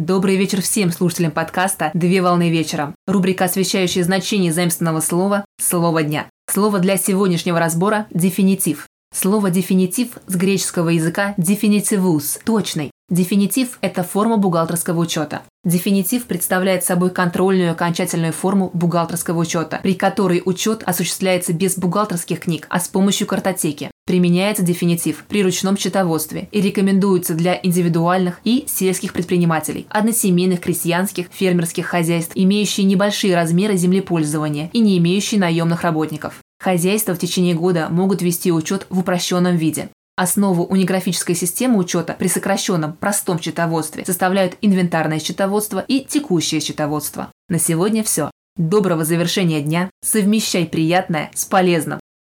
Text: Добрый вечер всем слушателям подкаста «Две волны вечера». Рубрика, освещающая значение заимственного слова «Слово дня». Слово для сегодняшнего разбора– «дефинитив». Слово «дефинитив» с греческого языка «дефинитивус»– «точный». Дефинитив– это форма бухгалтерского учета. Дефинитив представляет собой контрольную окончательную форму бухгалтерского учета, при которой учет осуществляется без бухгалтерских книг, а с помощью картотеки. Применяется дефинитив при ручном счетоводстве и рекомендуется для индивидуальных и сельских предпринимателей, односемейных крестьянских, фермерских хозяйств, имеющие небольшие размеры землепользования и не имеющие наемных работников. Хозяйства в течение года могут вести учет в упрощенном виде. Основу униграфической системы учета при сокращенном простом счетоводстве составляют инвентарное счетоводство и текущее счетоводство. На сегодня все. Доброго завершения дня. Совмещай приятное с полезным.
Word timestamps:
Добрый 0.00 0.36
вечер 0.36 0.62
всем 0.62 0.92
слушателям 0.92 1.30
подкаста 1.30 1.90
«Две 1.92 2.22
волны 2.22 2.48
вечера». 2.48 2.94
Рубрика, 3.06 3.44
освещающая 3.44 4.02
значение 4.02 4.50
заимственного 4.50 5.00
слова 5.00 5.44
«Слово 5.60 6.02
дня». 6.02 6.30
Слово 6.50 6.78
для 6.78 6.96
сегодняшнего 6.96 7.58
разбора– 7.58 8.06
«дефинитив». 8.10 8.86
Слово 9.14 9.50
«дефинитив» 9.50 10.12
с 10.26 10.36
греческого 10.36 10.88
языка 10.88 11.34
«дефинитивус»– 11.36 12.38
«точный». 12.46 12.90
Дефинитив– 13.10 13.76
это 13.82 14.02
форма 14.02 14.38
бухгалтерского 14.38 15.00
учета. 15.00 15.42
Дефинитив 15.64 16.24
представляет 16.24 16.82
собой 16.82 17.10
контрольную 17.10 17.72
окончательную 17.72 18.32
форму 18.32 18.70
бухгалтерского 18.72 19.40
учета, 19.40 19.80
при 19.82 19.94
которой 19.94 20.40
учет 20.42 20.82
осуществляется 20.82 21.52
без 21.52 21.76
бухгалтерских 21.76 22.40
книг, 22.40 22.66
а 22.70 22.80
с 22.80 22.88
помощью 22.88 23.26
картотеки. 23.26 23.90
Применяется 24.10 24.64
дефинитив 24.64 25.24
при 25.28 25.40
ручном 25.44 25.76
счетоводстве 25.76 26.48
и 26.50 26.60
рекомендуется 26.60 27.32
для 27.32 27.60
индивидуальных 27.62 28.40
и 28.42 28.64
сельских 28.66 29.12
предпринимателей, 29.12 29.86
односемейных 29.88 30.58
крестьянских, 30.58 31.28
фермерских 31.30 31.86
хозяйств, 31.86 32.32
имеющие 32.34 32.86
небольшие 32.86 33.36
размеры 33.36 33.76
землепользования 33.76 34.68
и 34.72 34.80
не 34.80 34.98
имеющие 34.98 35.38
наемных 35.38 35.82
работников. 35.82 36.40
Хозяйства 36.58 37.14
в 37.14 37.20
течение 37.20 37.54
года 37.54 37.86
могут 37.88 38.20
вести 38.20 38.50
учет 38.50 38.84
в 38.90 38.98
упрощенном 38.98 39.54
виде. 39.54 39.90
Основу 40.16 40.64
униграфической 40.64 41.36
системы 41.36 41.78
учета 41.78 42.16
при 42.18 42.26
сокращенном 42.26 42.94
простом 42.94 43.40
счетоводстве 43.40 44.04
составляют 44.04 44.56
инвентарное 44.60 45.20
счетоводство 45.20 45.84
и 45.86 46.00
текущее 46.00 46.60
счетоводство. 46.60 47.30
На 47.48 47.60
сегодня 47.60 48.02
все. 48.02 48.32
Доброго 48.56 49.04
завершения 49.04 49.60
дня. 49.60 49.88
Совмещай 50.04 50.66
приятное 50.66 51.30
с 51.32 51.44
полезным. 51.44 52.00